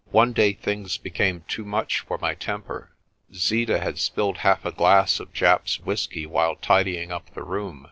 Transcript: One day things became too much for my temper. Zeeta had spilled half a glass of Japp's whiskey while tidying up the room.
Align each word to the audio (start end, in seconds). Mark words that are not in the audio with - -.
One 0.09 0.33
day 0.33 0.53
things 0.53 0.97
became 0.97 1.43
too 1.47 1.63
much 1.63 1.99
for 1.99 2.17
my 2.17 2.33
temper. 2.33 2.89
Zeeta 3.35 3.79
had 3.79 3.99
spilled 3.99 4.39
half 4.39 4.65
a 4.65 4.71
glass 4.71 5.19
of 5.19 5.31
Japp's 5.31 5.79
whiskey 5.79 6.25
while 6.25 6.55
tidying 6.55 7.11
up 7.11 7.31
the 7.35 7.43
room. 7.43 7.79